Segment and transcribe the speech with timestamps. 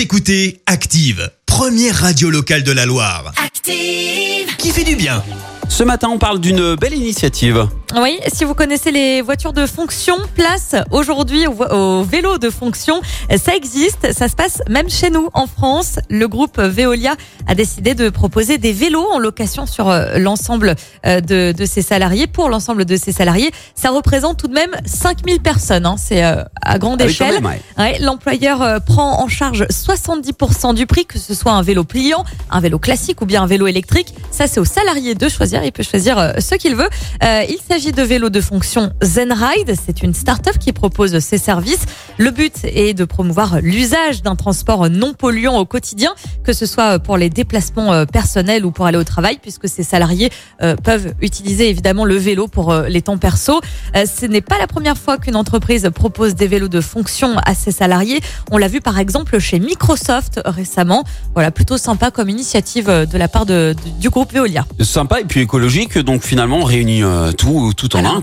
[0.00, 3.34] Vous écoutez Active, première radio locale de la Loire.
[3.36, 4.56] Active.
[4.56, 5.22] Qui fait du bien
[5.68, 7.68] Ce matin, on parle d'une belle initiative.
[7.96, 13.00] Oui, si vous connaissez les voitures de fonction, place aujourd'hui au, vélo de fonction.
[13.36, 15.98] Ça existe, ça se passe même chez nous en France.
[16.08, 17.14] Le groupe Veolia
[17.48, 21.82] a décidé de proposer des vélos en location sur euh, l'ensemble euh, de, de ses
[21.82, 22.28] salariés.
[22.28, 25.84] Pour l'ensemble de ses salariés, ça représente tout de même 5000 personnes.
[25.84, 25.96] hein.
[25.98, 27.34] C'est euh, à grande Ah oui, échelle.
[27.42, 27.60] même, ouais.
[27.76, 32.60] Ouais, L'employeur prend en charge 70% du prix, que ce soit un vélo pliant, un
[32.60, 34.14] vélo classique ou bien un vélo électrique.
[34.30, 35.64] Ça, c'est au salarié de choisir.
[35.64, 36.88] Il peut choisir ce qu'il veut.
[37.22, 39.74] Il s'agit de vélos de fonction Zenride.
[39.82, 41.86] C'est une start-up qui propose ces services.
[42.20, 46.12] Le but est de promouvoir l'usage d'un transport non polluant au quotidien,
[46.44, 49.82] que ce soit pour les déplacements euh, personnels ou pour aller au travail, puisque ces
[49.82, 50.28] salariés
[50.60, 53.62] euh, peuvent utiliser évidemment le vélo pour euh, les temps perso.
[53.94, 57.72] Ce n'est pas la première fois qu'une entreprise propose des vélos de fonction à ses
[57.72, 58.20] salariés.
[58.50, 61.04] On l'a vu par exemple chez Microsoft récemment.
[61.32, 64.66] Voilà, plutôt sympa comme initiative de la part de- du groupe Veolia.
[64.80, 67.02] Sympa et puis écologique, donc finalement on réunit
[67.38, 68.22] tout, tout en un.